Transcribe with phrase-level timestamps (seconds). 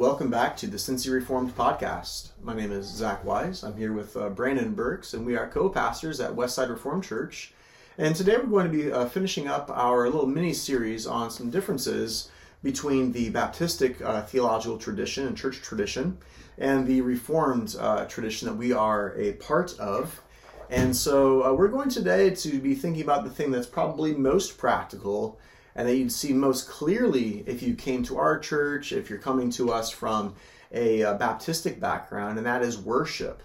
[0.00, 2.30] welcome back to the Cincy Reformed podcast.
[2.42, 3.62] My name is Zach Wise.
[3.62, 7.52] I'm here with uh, Brandon Burks, and we are co pastors at Westside Reformed Church.
[7.98, 11.50] And today we're going to be uh, finishing up our little mini series on some
[11.50, 12.30] differences
[12.62, 16.18] between the Baptistic uh, theological tradition and church tradition
[16.58, 20.20] and the Reformed uh, tradition that we are a part of.
[20.68, 24.58] And so uh, we're going today to be thinking about the thing that's probably most
[24.58, 25.38] practical
[25.74, 29.50] and that you'd see most clearly if you came to our church, if you're coming
[29.50, 30.34] to us from
[30.72, 33.42] a, uh Baptistic background, and that is worship.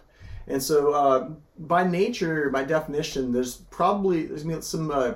[0.47, 4.91] And so, uh, by nature, by definition, there's probably there's gonna be some.
[4.91, 5.13] Uh,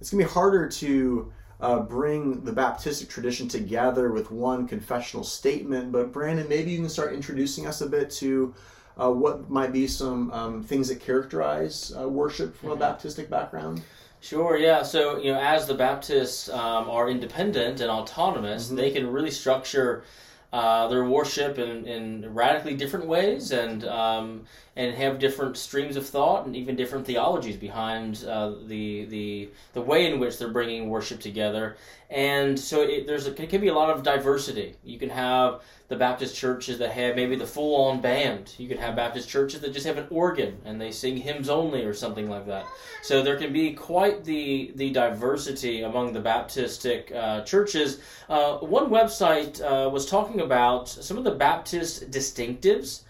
[0.00, 5.92] it's gonna be harder to uh, bring the Baptistic tradition together with one confessional statement.
[5.92, 8.54] But Brandon, maybe you can start introducing us a bit to
[9.00, 13.82] uh, what might be some um, things that characterize uh, worship from a Baptistic background.
[14.22, 14.82] Sure, yeah.
[14.82, 18.76] So, you know, as the Baptists um, are independent and autonomous, Mhm.
[18.76, 20.04] they can really structure
[20.52, 24.44] uh, their worship in, in radically different ways and um,
[24.76, 29.80] and have different streams of thought and even different theologies behind uh, the the the
[29.80, 31.76] way in which they're bringing worship together.
[32.08, 34.74] And so it, there's a, it can be a lot of diversity.
[34.84, 38.54] You can have the Baptist churches that have maybe the full on band.
[38.58, 41.84] You could have Baptist churches that just have an organ and they sing hymns only
[41.84, 42.64] or something like that.
[43.02, 48.00] So there can be quite the the diversity among the Baptistic uh, churches.
[48.28, 53.02] Uh, one website uh, was talking about some of the Baptist distinctives,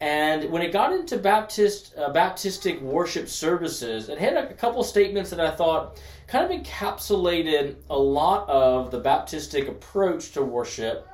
[0.00, 5.30] and when it got into Baptist uh, Baptistic worship services, it had a, couple statements
[5.30, 11.08] that I thought kind of encapsulated a lot of the Baptistic approach to worship.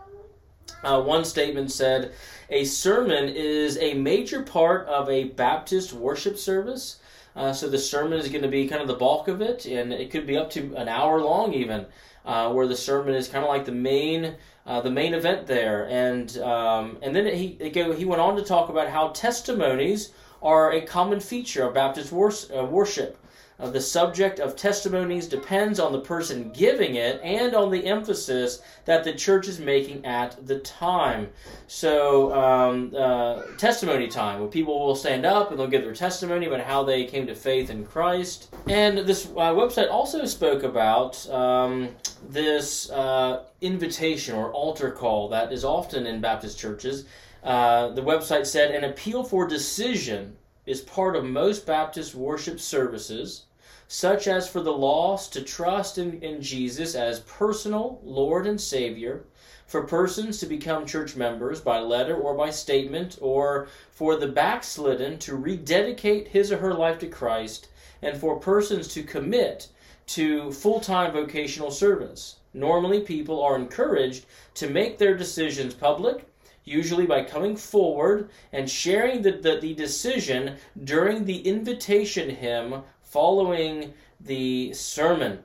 [0.84, 2.12] Uh, one statement said,
[2.50, 6.96] "A sermon is a major part of a Baptist worship service."
[7.36, 9.92] Uh, so the sermon is going to be kind of the bulk of it, and
[9.92, 11.84] it could be up to an hour long, even,
[12.24, 14.36] uh, where the sermon is kind of like the main
[14.66, 15.86] uh, the main event there.
[15.88, 20.12] And um, and then he he went on to talk about how testimonies
[20.42, 23.18] are a common feature of Baptist wors- uh, worship.
[23.58, 29.04] The subject of testimonies depends on the person giving it and on the emphasis that
[29.04, 31.28] the church is making at the time.
[31.68, 36.46] So, um, uh, testimony time, where people will stand up and they'll give their testimony
[36.46, 38.54] about how they came to faith in Christ.
[38.66, 41.90] And this uh, website also spoke about um,
[42.28, 47.06] this uh, invitation or altar call that is often in Baptist churches.
[47.44, 50.36] Uh, the website said an appeal for decision
[50.66, 53.44] is part of most Baptist worship services,
[53.86, 59.24] such as for the lost to trust in, in Jesus as personal Lord and Savior,
[59.66, 65.18] for persons to become church members by letter or by statement, or for the backslidden
[65.18, 67.68] to rededicate his or her life to Christ,
[68.00, 69.68] and for persons to commit
[70.06, 72.36] to full time vocational service.
[72.52, 76.26] Normally, people are encouraged to make their decisions public
[76.64, 83.92] usually by coming forward and sharing the, the, the, decision during the invitation hymn following
[84.20, 85.38] the sermon.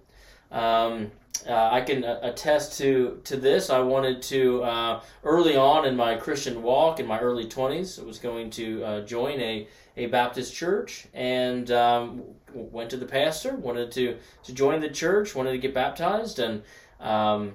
[0.51, 1.11] Um,
[1.47, 3.69] uh, I can uh, attest to, to this.
[3.69, 8.05] I wanted to, uh, early on in my Christian walk, in my early 20s, I
[8.05, 13.55] was going to uh, join a, a Baptist church and um, went to the pastor,
[13.55, 16.61] wanted to, to join the church, wanted to get baptized, and
[16.99, 17.53] um,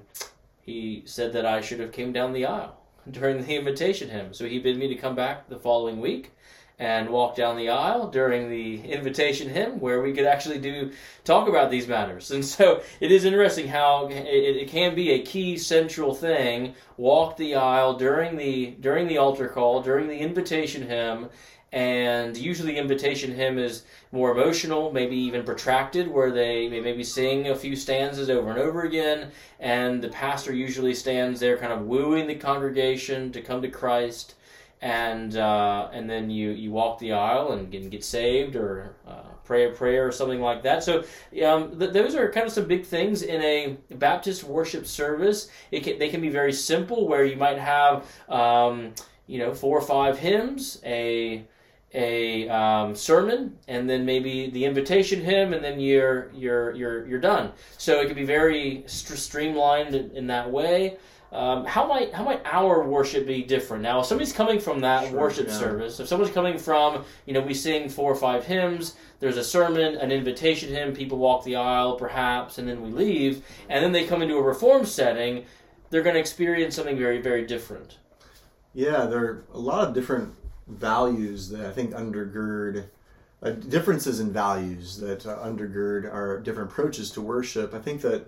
[0.63, 4.32] he said that I should have came down the aisle during the invitation hymn.
[4.34, 6.32] So he bid me to come back the following week
[6.78, 10.91] and walk down the aisle during the invitation hymn where we could actually do
[11.22, 12.31] talk about these matters.
[12.31, 17.37] And so it is interesting how it, it can be a key central thing walk
[17.37, 21.28] the aisle during the during the altar call, during the invitation hymn
[21.75, 27.57] and usually invitation hymn is more emotional, maybe even protracted, where they maybe sing a
[27.57, 32.28] few stanzas over and over again, and the pastor usually stands there, kind of wooing
[32.28, 34.37] the congregation to come to Christ,
[34.83, 39.31] and uh, and then you you walk the aisle and get, get saved or uh,
[39.45, 40.84] pray a prayer or something like that.
[40.84, 41.03] So
[41.45, 45.48] um, th- those are kind of some big things in a Baptist worship service.
[45.72, 48.95] It can, they can be very simple, where you might have um,
[49.27, 51.45] you know four or five hymns, a
[51.95, 57.21] a um, sermon and then maybe the invitation hymn and then you're you're you're you're
[57.21, 60.97] done so it can be very st- streamlined in, in, that way
[61.33, 65.09] um, how might how might our worship be different now if somebody's coming from that
[65.09, 65.55] Sure, worship yeah.
[65.55, 69.45] service if someone's coming from you know we sing four or five hymns there's a
[69.45, 73.93] sermon an invitation hymn people walk the aisle perhaps and then we leave and then
[73.93, 75.45] they come into a reform setting
[75.91, 77.99] they're going to experience something very very different.
[78.73, 80.35] Yeah, there are a lot of different
[80.66, 82.87] values that I think undergird
[83.43, 87.75] uh, differences in values that uh, undergird our different approaches to worship.
[87.75, 88.27] I think that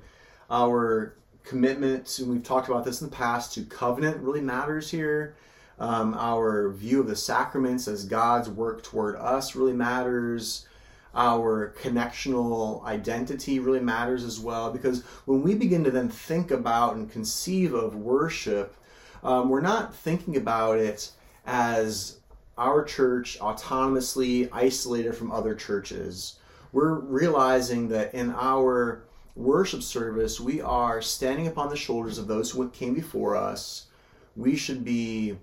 [0.50, 5.36] our commitment, and we've talked about this in the past, to covenant really matters here.
[5.78, 10.66] Um, our view of the sacraments as God's work toward us really matters.
[11.14, 16.96] Our connectional identity really matters as well because when we begin to then think about
[16.96, 18.76] and conceive of worship,
[19.22, 21.10] um, we're not thinking about it
[21.46, 22.20] as
[22.58, 26.38] our church autonomously isolated from other churches.
[26.72, 29.04] We're realizing that in our
[29.34, 33.86] worship service, we are standing upon the shoulders of those who came before us.
[34.34, 35.36] We should be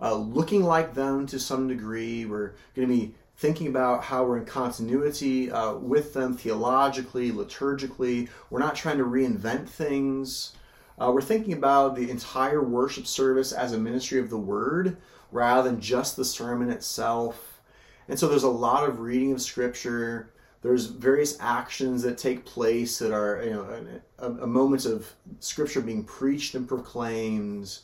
[0.00, 2.26] uh, looking like them to some degree.
[2.26, 8.28] We're going to be thinking about how we're in continuity uh, with them theologically, liturgically.
[8.50, 10.52] We're not trying to reinvent things.
[10.98, 14.96] Uh, we're thinking about the entire worship service as a ministry of the word
[15.30, 17.60] rather than just the sermon itself.
[18.08, 20.30] And so there's a lot of reading of scripture.
[20.62, 25.80] There's various actions that take place that are you know a, a moment of scripture
[25.80, 27.78] being preached and proclaimed.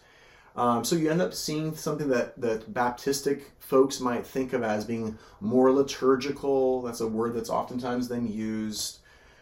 [0.57, 4.85] Um, so you end up seeing something that that Baptistic folks might think of as
[4.85, 6.83] being more liturgical.
[6.83, 8.99] That's a word that's oftentimes then used.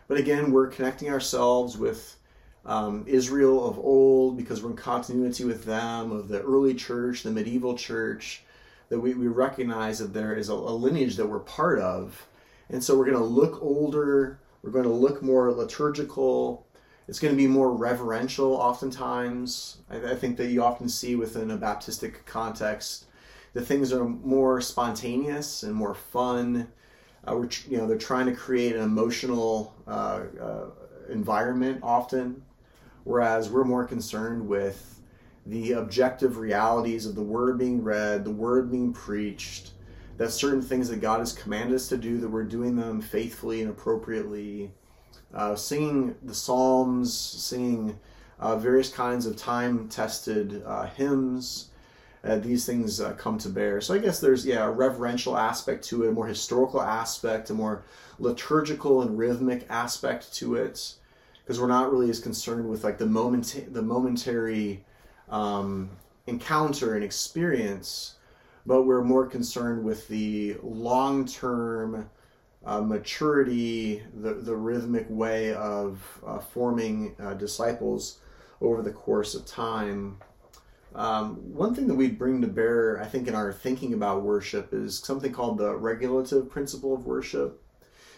[0.09, 2.17] But again, we're connecting ourselves with
[2.65, 7.31] um, Israel of old because we're in continuity with them, of the early church, the
[7.31, 8.43] medieval church,
[8.89, 12.27] that we, we recognize that there is a, a lineage that we're part of.
[12.69, 16.67] And so we're going to look older, we're going to look more liturgical.
[17.09, 19.79] It's going to be more reverential oftentimes.
[19.91, 23.07] I, I think that you often see within a Baptistic context
[23.55, 26.69] the things are more spontaneous and more fun.
[27.27, 30.67] Uh, we're, you know, they're trying to create an emotional uh, uh,
[31.11, 32.43] environment often
[33.05, 35.01] whereas we're more concerned with
[35.47, 39.73] the objective realities of the word being read, the word being preached,
[40.17, 43.61] that certain things that God has commanded us to do, that we're doing them faithfully
[43.61, 44.71] and appropriately.
[45.35, 47.99] Uh, singing the Psalms, singing
[48.39, 51.71] uh, various kinds of time tested uh, hymns.
[52.23, 53.81] Uh, these things uh, come to bear.
[53.81, 57.55] So I guess there's yeah a reverential aspect to it, a more historical aspect, a
[57.55, 57.83] more
[58.19, 60.95] liturgical and rhythmic aspect to it
[61.43, 64.85] because we're not really as concerned with like the moment the momentary
[65.29, 65.91] um,
[66.27, 68.17] encounter and experience,
[68.65, 72.09] but we're more concerned with the long term
[72.65, 78.19] uh, maturity, the the rhythmic way of uh, forming uh, disciples
[78.61, 80.19] over the course of time.
[80.95, 84.75] Um, one thing that we bring to bear, I think, in our thinking about worship
[84.75, 87.63] is something called the regulative principle of worship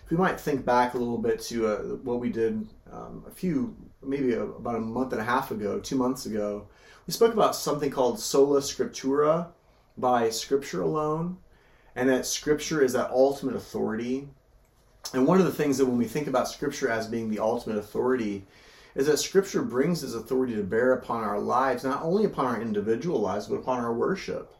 [0.04, 3.30] if we might think back a little bit to uh, what we did um, a
[3.30, 6.66] few, maybe a, about a month and a half ago, two months ago,
[7.06, 9.48] we spoke about something called sola scriptura,
[9.96, 11.38] by Scripture alone,
[11.94, 14.28] and that Scripture is that ultimate authority.
[15.12, 17.78] And one of the things that when we think about Scripture as being the ultimate
[17.78, 18.46] authority,
[18.94, 22.60] is that Scripture brings its authority to bear upon our lives, not only upon our
[22.60, 24.54] individual lives, but upon our worship.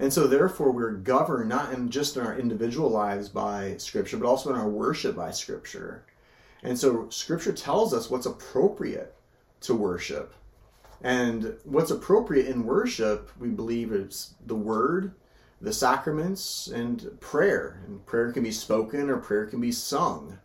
[0.00, 4.26] And so, therefore, we're governed not in just in our individual lives by Scripture, but
[4.26, 6.06] also in our worship by Scripture.
[6.62, 9.14] And so, Scripture tells us what's appropriate
[9.60, 10.32] to worship.
[11.02, 15.12] And what's appropriate in worship, we believe, is the Word,
[15.60, 17.82] the sacraments, and prayer.
[17.86, 20.38] And prayer can be spoken or prayer can be sung.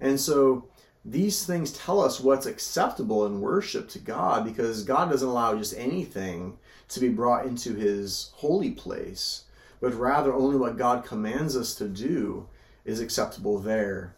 [0.00, 0.66] And so,
[1.10, 5.76] these things tell us what's acceptable in worship to God because God doesn't allow just
[5.76, 9.44] anything to be brought into his holy place,
[9.80, 12.48] but rather only what God commands us to do
[12.84, 14.16] is acceptable there.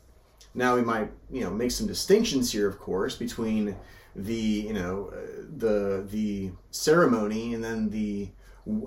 [0.55, 3.77] Now we might, you know, make some distinctions here, of course, between
[4.17, 8.31] the, you know, uh, the the ceremony and then the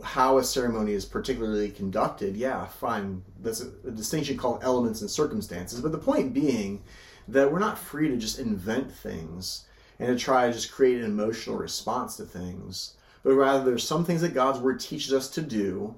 [0.03, 2.36] how a ceremony is particularly conducted.
[2.36, 3.24] Yeah, fine.
[3.41, 5.81] That's a, a distinction called elements and circumstances.
[5.81, 6.83] But the point being
[7.27, 9.65] that we're not free to just invent things
[9.99, 14.03] and to try to just create an emotional response to things but rather there's some
[14.03, 15.95] things that God's word teaches us to do,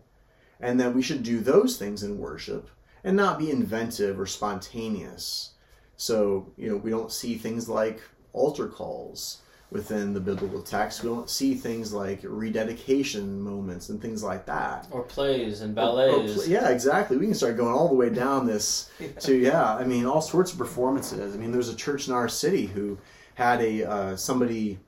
[0.59, 2.69] and that we should do those things in worship
[3.03, 5.51] and not be inventive or spontaneous.
[5.97, 8.01] So, you know, we don't see things like
[8.31, 9.41] altar calls
[9.71, 11.03] within the biblical text.
[11.03, 14.87] We don't see things like rededication moments and things like that.
[14.91, 16.37] Or plays and ballets.
[16.37, 17.17] Or, or, yeah, exactly.
[17.17, 19.07] We can start going all the way down this yeah.
[19.19, 19.75] to yeah.
[19.75, 21.35] I mean, all sorts of performances.
[21.35, 22.97] I mean, there's a church in our city who
[23.35, 24.79] had a uh, somebody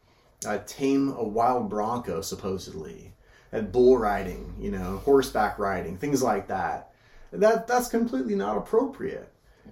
[0.45, 3.13] uh, tame a wild bronco, supposedly,
[3.51, 6.91] at bull riding, you know, horseback riding, things like that.
[7.31, 9.31] That that's completely not appropriate.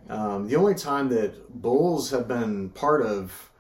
[0.10, 3.52] Um, the only time that bulls have been part of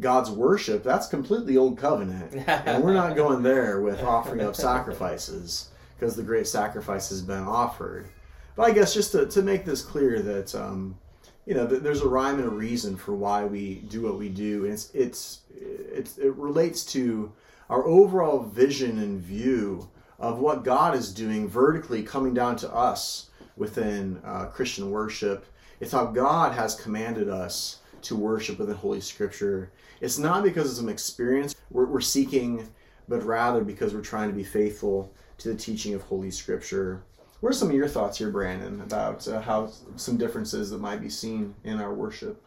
[0.00, 2.34] God's worship, that's completely old covenant.
[2.46, 7.44] and we're not going there with offering up sacrifices because the great sacrifice has been
[7.44, 8.08] offered.
[8.56, 10.98] But I guess just to, to make this clear that, um,
[11.46, 14.64] you know, there's a rhyme and a reason for why we do what we do.
[14.64, 17.32] And it's, it's, it's, it relates to
[17.70, 23.30] our overall vision and view of what God is doing vertically coming down to us
[23.56, 25.46] within uh, Christian worship.
[25.80, 29.70] It's how God has commanded us to worship within Holy Scripture.
[30.00, 32.68] It's not because of some experience we're, we're seeking,
[33.08, 37.02] but rather because we're trying to be faithful to the teaching of Holy Scripture.
[37.40, 41.00] What are some of your thoughts here, Brandon, about uh, how some differences that might
[41.00, 42.42] be seen in our worship?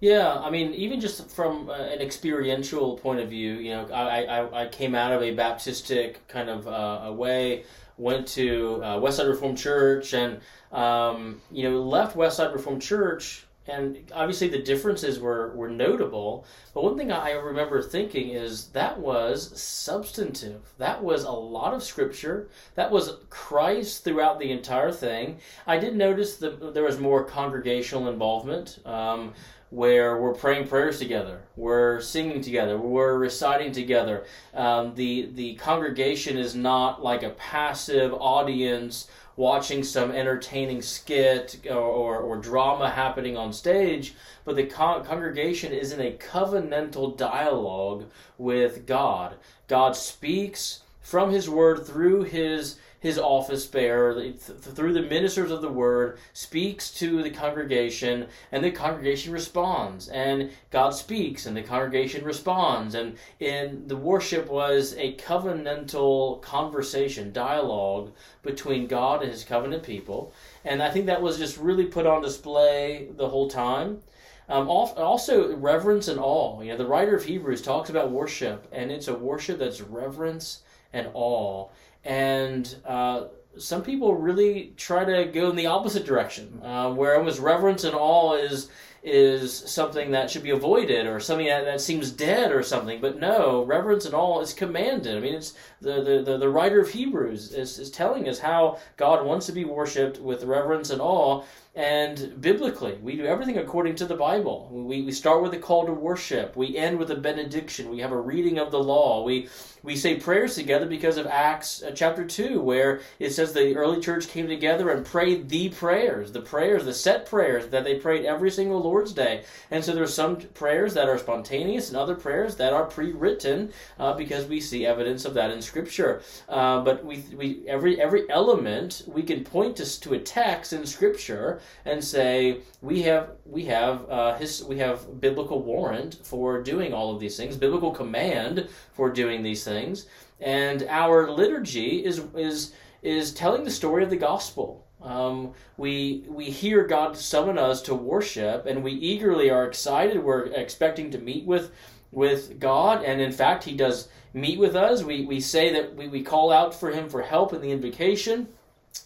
[0.00, 4.24] Yeah, I mean, even just from uh, an experiential point of view, you know, I,
[4.24, 7.64] I, I came out of a Baptistic kind of uh, way,
[7.96, 10.40] went to uh, Westside Reformed Church, and
[10.72, 16.46] um, you know, left Westside Reformed Church and obviously the differences were, were notable.
[16.74, 20.60] But one thing I remember thinking is that was substantive.
[20.78, 22.48] That was a lot of scripture.
[22.74, 25.38] That was Christ throughout the entire thing.
[25.66, 28.80] I did notice that there was more congregational involvement.
[28.84, 29.32] Um,
[29.74, 34.24] where we're praying prayers together, we're singing together, we're reciting together.
[34.54, 41.74] Um, the the congregation is not like a passive audience watching some entertaining skit or,
[41.74, 44.14] or, or drama happening on stage,
[44.44, 48.04] but the con- congregation is in a covenantal dialogue
[48.38, 49.34] with God.
[49.66, 55.68] God speaks from His Word through His his office bearer through the ministers of the
[55.68, 62.24] word speaks to the congregation and the congregation responds and god speaks and the congregation
[62.24, 68.10] responds and in the worship was a covenantal conversation dialogue
[68.42, 70.32] between god and his covenant people
[70.64, 74.00] and i think that was just really put on display the whole time
[74.46, 76.60] um, also, reverence and awe.
[76.60, 80.60] You know, the writer of Hebrews talks about worship, and it's a worship that's reverence
[80.92, 81.68] and awe
[82.04, 83.24] and uh,
[83.56, 87.94] some people really try to go in the opposite direction, uh, where almost reverence and
[87.94, 88.68] awe is
[89.04, 93.02] is something that should be avoided or something that, that seems dead or something.
[93.02, 95.14] But no, reverence and all is commanded.
[95.14, 98.78] I mean, it's the, the, the, the writer of Hebrews is, is telling us how
[98.96, 101.44] God wants to be worshipped with reverence and awe.
[101.76, 104.70] And biblically, we do everything according to the Bible.
[104.72, 106.56] We, we start with a call to worship.
[106.56, 107.90] We end with a benediction.
[107.90, 109.24] We have a reading of the law.
[109.24, 109.48] We
[109.84, 114.00] we say prayers together because of Acts uh, chapter 2, where it says the early
[114.00, 118.24] church came together and prayed the prayers, the prayers, the set prayers that they prayed
[118.24, 119.42] every single Lord's Day.
[119.72, 123.72] And so there's some prayers that are spontaneous and other prayers that are pre written
[123.98, 126.22] uh, because we see evidence of that in Scripture.
[126.48, 130.86] Uh, but we, we every, every element we can point to, to a text in
[130.86, 136.94] Scripture and say, we have we have uh, his we have biblical warrant for doing
[136.94, 140.06] all of these things, biblical command for doing these things,
[140.40, 144.83] and our liturgy is is is telling the story of the gospel.
[145.04, 150.22] Um, we we hear God summon us to worship, and we eagerly are excited.
[150.22, 151.70] We're expecting to meet with
[152.10, 155.02] with God, and in fact, He does meet with us.
[155.02, 158.48] We we say that we, we call out for Him for help in the invocation.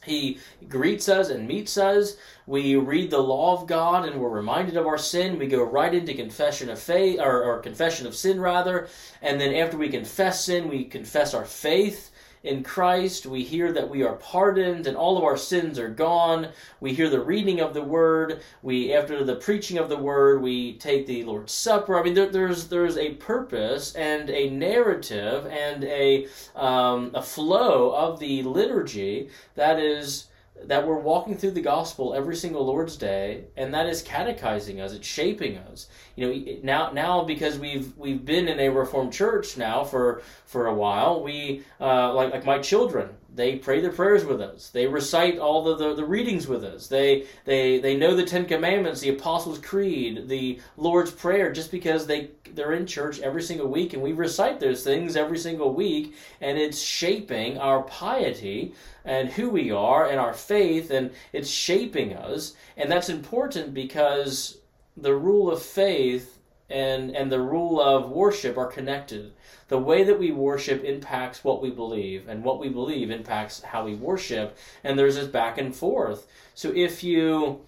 [0.05, 0.39] He
[0.69, 2.17] greets us and meets us.
[2.47, 5.39] We read the law of God and we're reminded of our sin.
[5.39, 8.89] We go right into confession of faith, or, or confession of sin rather.
[9.23, 12.11] And then after we confess sin, we confess our faith
[12.43, 13.27] in Christ.
[13.27, 16.49] We hear that we are pardoned and all of our sins are gone.
[16.81, 18.41] We hear the reading of the word.
[18.63, 21.99] We, after the preaching of the word, we take the Lord's Supper.
[21.99, 27.91] I mean, there, there's there's a purpose and a narrative and a um, a flow
[27.95, 30.28] of the liturgy that is
[30.65, 34.93] that we're walking through the gospel every single Lord's Day, and that is catechizing us.
[34.93, 35.89] It's shaping us.
[36.17, 40.67] You know, now now because we've we've been in a Reformed church now for for
[40.67, 43.11] a while, we uh, like like my children.
[43.35, 44.71] They pray their prayers with us.
[44.71, 46.89] They recite all the, the, the readings with us.
[46.89, 52.07] They they they know the Ten Commandments, the Apostles' Creed, the Lord's Prayer, just because
[52.07, 56.17] they they're in church every single week, and we recite those things every single week,
[56.41, 62.15] and it's shaping our piety and who we are and our faith, and it's shaping
[62.15, 62.55] us.
[62.77, 64.59] And that's important because
[64.97, 66.39] the rule of faith
[66.71, 69.33] and, and the rule of worship are connected.
[69.69, 73.85] The way that we worship impacts what we believe, and what we believe impacts how
[73.85, 76.27] we worship, and there's this back and forth.
[76.55, 77.61] So if you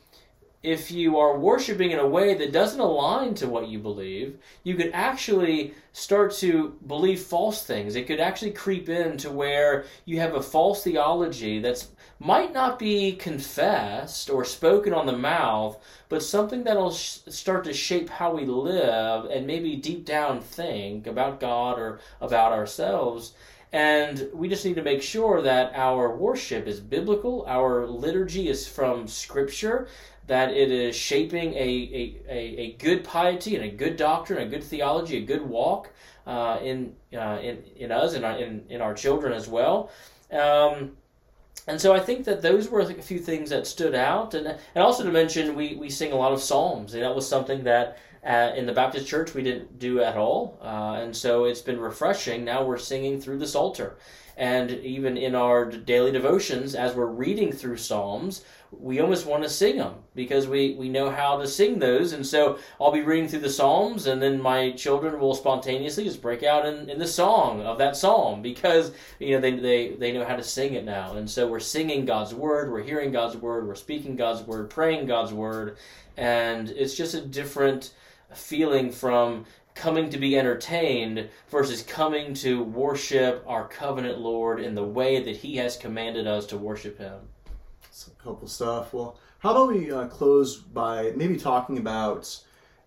[0.62, 4.74] if you are worshiping in a way that doesn't align to what you believe, you
[4.74, 7.96] could actually start to believe false things.
[7.96, 11.86] It could actually creep into where you have a false theology that
[12.18, 15.78] might not be confessed or spoken on the mouth,
[16.10, 21.06] but something that'll sh- start to shape how we live and maybe deep down think
[21.06, 23.32] about God or about ourselves.
[23.72, 28.66] And we just need to make sure that our worship is biblical, our liturgy is
[28.66, 29.86] from Scripture,
[30.26, 34.62] that it is shaping a, a, a, good piety and a good doctrine, a good
[34.62, 35.90] theology, a good walk
[36.26, 39.90] uh, in, uh, in, in us and in, in our children as well.
[40.32, 40.96] Um,
[41.66, 44.82] and so I think that those were a few things that stood out, and and
[44.82, 47.98] also to mention we, we sing a lot of psalms, and that was something that
[48.24, 52.44] in the Baptist church we didn't do at all, uh, and so it's been refreshing.
[52.44, 53.96] Now we're singing through the Psalter,
[54.36, 59.48] and even in our daily devotions, as we're reading through Psalms, we almost want to
[59.48, 62.12] sing them because we, we know how to sing those.
[62.12, 66.22] And so I'll be reading through the Psalms, and then my children will spontaneously just
[66.22, 70.12] break out in, in the song of that psalm because you know they, they, they
[70.12, 71.14] know how to sing it now.
[71.14, 75.06] And so we're singing God's word, we're hearing God's word, we're speaking God's word, praying
[75.06, 75.76] God's word,
[76.16, 77.92] and it's just a different
[78.34, 79.44] feeling from
[79.74, 85.36] coming to be entertained versus coming to worship our covenant Lord in the way that
[85.36, 87.20] He has commanded us to worship Him.
[87.90, 88.92] Some helpful stuff.
[88.92, 92.38] Well, how about we uh, close by maybe talking about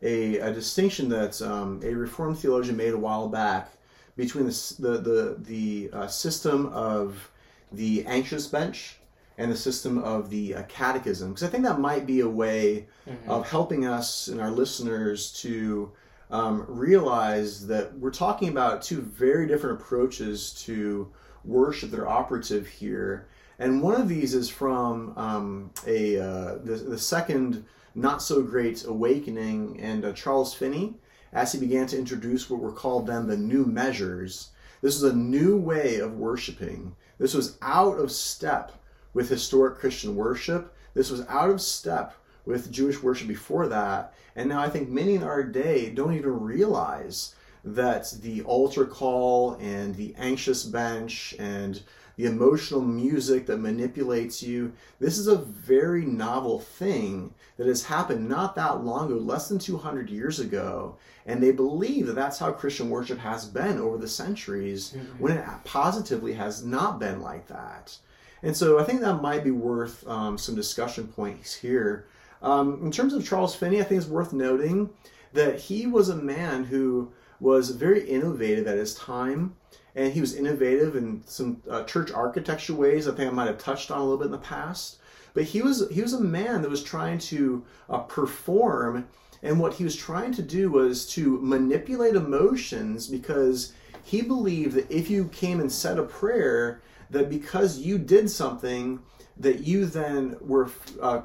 [0.01, 3.71] a, a distinction that um, a Reformed theologian made a while back
[4.15, 7.31] between the the the, the uh, system of
[7.71, 8.99] the anxious bench
[9.37, 12.87] and the system of the uh, catechism, because I think that might be a way
[13.07, 13.29] mm-hmm.
[13.29, 15.91] of helping us and our listeners to
[16.29, 21.11] um, realize that we're talking about two very different approaches to
[21.43, 23.27] worship that are operative here
[23.59, 28.83] and one of these is from um, a uh, the, the, second not so great
[28.85, 30.95] awakening, and uh, Charles Finney,
[31.31, 34.49] as he began to introduce what were called then the new measures.
[34.81, 36.95] This was a new way of worshiping.
[37.19, 38.71] This was out of step
[39.13, 40.75] with historic Christian worship.
[40.93, 42.15] This was out of step
[42.45, 44.13] with Jewish worship before that.
[44.35, 49.53] And now I think many in our day don't even realize that the altar call
[49.53, 51.81] and the anxious bench and
[52.15, 54.73] the emotional music that manipulates you.
[54.99, 59.59] This is a very novel thing that has happened not that long ago, less than
[59.59, 60.97] 200 years ago.
[61.25, 65.23] And they believe that that's how Christian worship has been over the centuries mm-hmm.
[65.23, 67.97] when it positively has not been like that.
[68.43, 72.07] And so I think that might be worth um, some discussion points here.
[72.41, 74.89] Um, in terms of Charles Finney, I think it's worth noting
[75.31, 79.55] that he was a man who was very innovative at his time
[79.95, 83.07] and he was innovative in some uh, church architecture ways.
[83.07, 84.97] I think I might have touched on a little bit in the past.
[85.33, 89.07] But he was he was a man that was trying to uh, perform,
[89.41, 94.91] and what he was trying to do was to manipulate emotions because he believed that
[94.91, 96.81] if you came and said a prayer,
[97.13, 98.99] that because you did something,
[99.37, 100.69] that you then were
[101.01, 101.21] uh,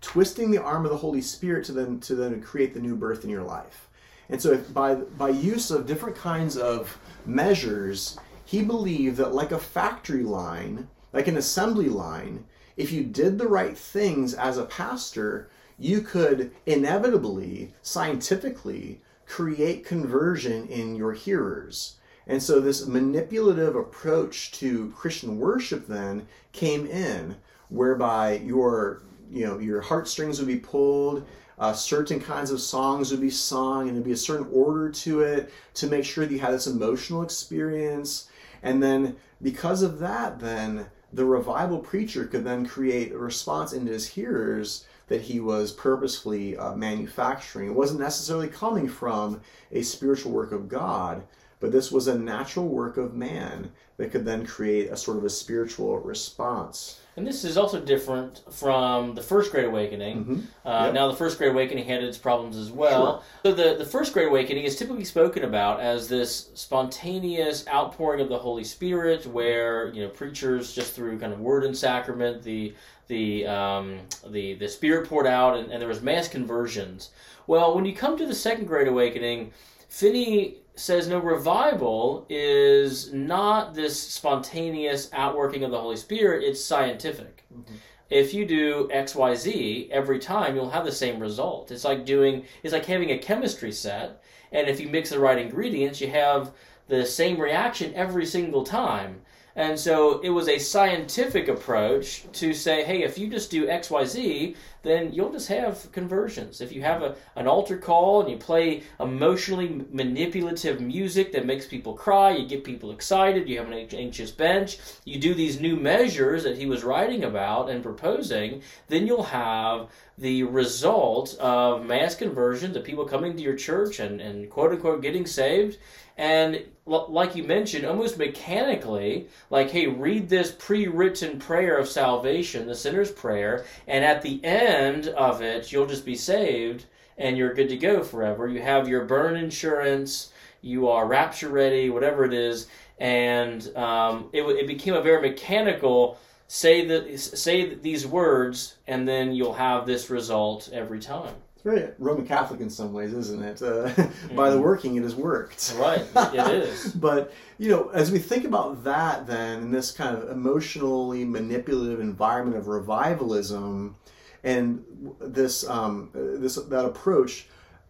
[0.00, 3.24] twisting the arm of the Holy Spirit to then to then create the new birth
[3.24, 3.88] in your life.
[4.28, 9.58] And so, by by use of different kinds of measures, he believed that, like a
[9.58, 12.44] factory line, like an assembly line,
[12.76, 20.66] if you did the right things as a pastor, you could inevitably, scientifically, create conversion
[20.68, 21.95] in your hearers.
[22.26, 27.36] And so, this manipulative approach to Christian worship then came in,
[27.68, 31.26] whereby your you know your heartstrings would be pulled
[31.58, 35.20] uh, certain kinds of songs would be sung, and there'd be a certain order to
[35.20, 38.28] it to make sure that you had this emotional experience.
[38.62, 43.92] And then, because of that, then the revival preacher could then create a response into
[43.92, 47.70] his hearers that he was purposefully uh, manufacturing.
[47.70, 49.40] It wasn't necessarily coming from
[49.72, 51.22] a spiritual work of God,
[51.66, 55.24] but this was a natural work of man that could then create a sort of
[55.24, 57.00] a spiritual response.
[57.16, 60.24] And this is also different from the First Great Awakening.
[60.24, 60.68] Mm-hmm.
[60.68, 60.94] Uh, yep.
[60.94, 63.24] Now, the First Great Awakening had its problems as well.
[63.42, 63.52] Sure.
[63.52, 68.28] So, the, the First Great Awakening is typically spoken about as this spontaneous outpouring of
[68.28, 72.76] the Holy Spirit, where you know preachers just through kind of word and sacrament, the
[73.08, 73.98] the um,
[74.28, 77.10] the the Spirit poured out, and, and there was mass conversions.
[77.48, 79.52] Well, when you come to the Second Great Awakening,
[79.88, 87.44] Finney says no revival is not this spontaneous outworking of the Holy Spirit, it's scientific.
[87.52, 87.74] Mm-hmm.
[88.08, 91.72] If you do XYZ every time, you'll have the same result.
[91.72, 95.38] It's like doing it's like having a chemistry set, and if you mix the right
[95.38, 96.52] ingredients, you have
[96.88, 99.22] the same reaction every single time.
[99.56, 103.90] And so it was a scientific approach to say, hey, if you just do X,
[103.90, 106.60] Y, Z, then you'll just have conversions.
[106.60, 111.66] If you have a, an altar call and you play emotionally manipulative music that makes
[111.66, 115.74] people cry, you get people excited, you have an anxious bench, you do these new
[115.74, 119.88] measures that he was writing about and proposing, then you'll have
[120.18, 125.02] the result of mass conversions of people coming to your church and, and quote unquote
[125.02, 125.78] getting saved.
[126.16, 132.66] And like you mentioned, almost mechanically, like, hey, read this pre written prayer of salvation,
[132.66, 136.86] the sinner's prayer, and at the end of it, you'll just be saved
[137.18, 138.48] and you're good to go forever.
[138.48, 142.68] You have your burn insurance, you are rapture ready, whatever it is.
[142.98, 149.34] And um, it, it became a very mechanical say that say these words and then
[149.34, 151.34] you'll have this result every time
[151.66, 153.60] very Roman Catholic in some ways, isn't it?
[153.60, 154.36] Uh, mm-hmm.
[154.36, 154.64] By the mm-hmm.
[154.64, 155.74] working, it has worked.
[155.76, 156.92] Right, it is.
[156.94, 161.98] but you know, as we think about that, then in this kind of emotionally manipulative
[161.98, 163.96] environment of revivalism,
[164.44, 164.84] and
[165.20, 167.48] this um, this that approach,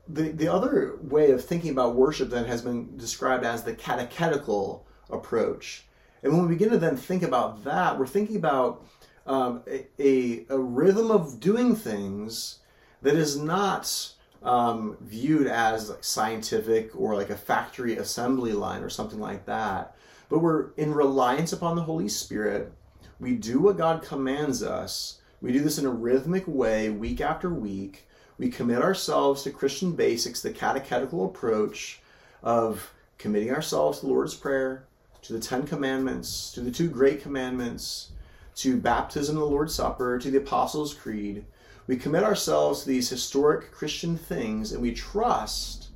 [0.09, 4.87] the the other way of thinking about worship then has been described as the catechetical
[5.11, 5.85] approach.
[6.23, 8.87] And when we begin to then think about that, we're thinking about
[9.27, 12.61] um, a, a rhythm of doing things
[13.07, 18.91] that is not um, viewed as like scientific or like a factory assembly line or
[18.91, 19.95] something like that.
[20.29, 22.73] But we're in reliance upon the Holy Spirit.
[23.21, 25.21] We do what God commands us.
[25.41, 28.09] We do this in a rhythmic way, week after week.
[28.39, 32.01] We commit ourselves to Christian basics, the catechetical approach
[32.43, 34.85] of committing ourselves to the Lord's Prayer,
[35.23, 38.11] to the Ten Commandments, to the two great commandments,
[38.57, 41.45] to baptism, the Lord's Supper, to the Apostles' Creed
[41.87, 45.89] we commit ourselves to these historic Christian things and we trust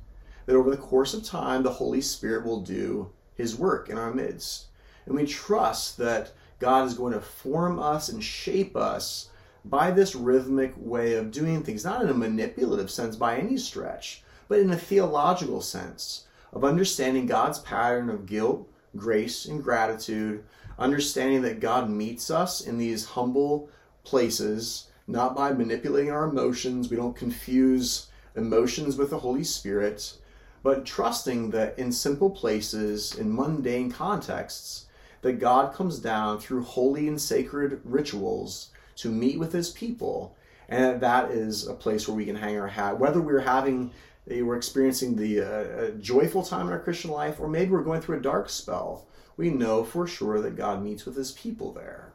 [0.45, 4.13] that over the course of time, the Holy Spirit will do his work in our
[4.13, 4.67] midst.
[5.05, 9.29] And we trust that God is going to form us and shape us
[9.65, 14.23] by this rhythmic way of doing things, not in a manipulative sense by any stretch,
[14.47, 20.43] but in a theological sense of understanding God's pattern of guilt, grace, and gratitude,
[20.77, 23.69] understanding that God meets us in these humble
[24.03, 26.89] places not by manipulating our emotions.
[26.89, 30.17] We don't confuse emotions with the Holy Spirit,
[30.63, 34.85] but trusting that in simple places, in mundane contexts,
[35.21, 40.35] that God comes down through holy and sacred rituals to meet with his people,
[40.69, 42.99] and that is a place where we can hang our hat.
[42.99, 43.91] Whether we're having
[44.27, 48.19] we're experiencing the uh, joyful time in our Christian life, or maybe we're going through
[48.19, 52.10] a dark spell, we know for sure that God meets with his people there.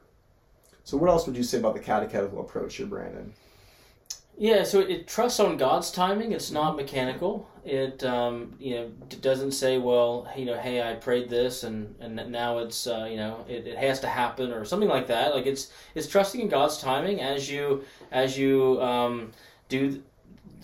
[0.87, 3.33] So, what else would you say about the catechetical approach here, Brandon?
[4.38, 6.31] Yeah, so it trusts on God's timing.
[6.31, 7.51] It's not mechanical.
[7.64, 8.88] It um, you know
[9.20, 13.16] doesn't say, well, you know, hey, I prayed this, and and now it's uh, you
[13.16, 15.35] know it, it has to happen or something like that.
[15.35, 19.33] Like it's it's trusting in God's timing as you as you um,
[19.68, 20.01] do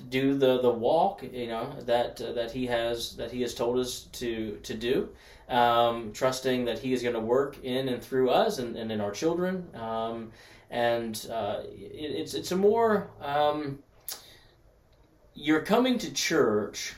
[0.09, 3.77] do the the walk you know that uh, that he has that he has told
[3.77, 5.09] us to to do
[5.53, 9.01] um, trusting that He is going to work in and through us and, and in
[9.01, 9.69] our children.
[9.75, 10.33] Um,
[10.71, 13.79] and uh, it, it's it's a more um,
[15.35, 16.95] you're coming to church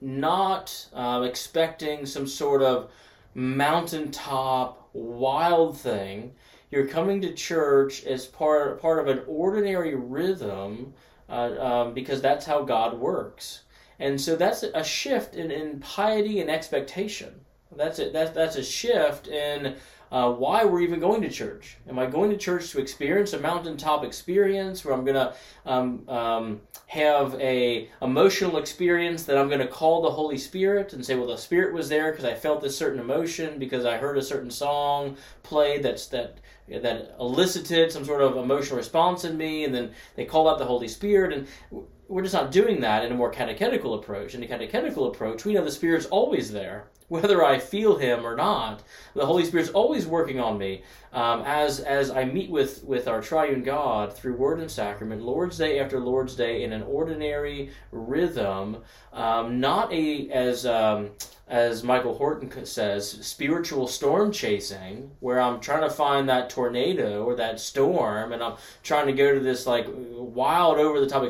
[0.00, 2.90] not uh, expecting some sort of
[3.34, 6.32] mountaintop wild thing.
[6.70, 10.94] You're coming to church as part part of an ordinary rhythm
[11.28, 13.62] uh, um, because that's how God works.
[13.98, 17.40] And so that's a shift in, in piety and expectation.
[17.76, 18.12] That's it.
[18.12, 19.76] That's that's a shift in
[20.10, 21.76] uh, why we're even going to church.
[21.88, 26.08] Am I going to church to experience a mountaintop experience where I'm going to um,
[26.08, 31.14] um, have a emotional experience that I'm going to call the Holy Spirit and say,
[31.14, 34.22] well, the Spirit was there because I felt this certain emotion because I heard a
[34.22, 39.74] certain song played that's that that elicited some sort of emotional response in me, and
[39.74, 43.14] then they call out the Holy Spirit and we're just not doing that in a
[43.14, 44.34] more catechetical approach.
[44.34, 48.36] In a catechetical approach, we know the Spirit's always there whether I feel Him or
[48.36, 48.82] not.
[49.14, 53.20] The Holy Spirit's always working on me um, as as I meet with with our
[53.20, 58.78] Triune God through Word and Sacrament, Lord's Day after Lord's Day, in an ordinary rhythm,
[59.12, 61.10] um, not a as um,
[61.50, 67.34] as Michael Horton says, spiritual storm chasing, where I'm trying to find that tornado or
[67.34, 71.24] that storm, and I'm trying to go to this like wild, over the top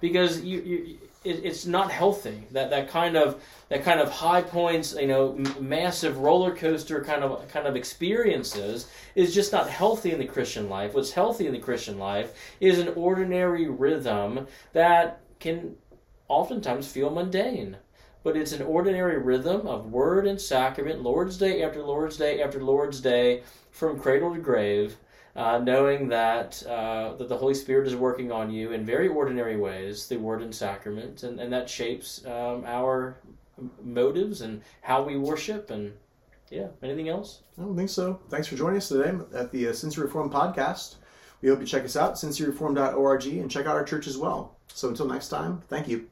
[0.00, 2.46] because you, you it, it's not healthy.
[2.52, 7.02] That that kind of that kind of high points, you know, m- massive roller coaster
[7.04, 10.94] kind of kind of experiences is just not healthy in the Christian life.
[10.94, 15.76] What's healthy in the Christian life is an ordinary rhythm that can
[16.28, 17.76] oftentimes feel mundane.
[18.24, 22.62] but it's an ordinary rhythm of word and sacrament, Lord's Day after Lord's Day after
[22.62, 24.96] Lord's Day, from cradle to grave,
[25.38, 29.56] uh, knowing that uh, that the Holy Spirit is working on you in very ordinary
[29.56, 33.20] ways, the word and sacrament, and, and that shapes um, our
[33.82, 35.92] motives and how we worship and
[36.50, 37.42] yeah anything else?
[37.56, 38.20] I don't think so.
[38.30, 40.96] Thanks for joining us today at the uh, Cincy Reformed podcast.
[41.40, 44.56] We hope you check us out cincyreformed.org and check out our church as well.
[44.66, 46.08] So until next time thank you